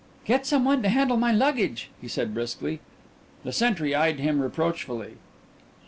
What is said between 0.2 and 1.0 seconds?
"Get some one to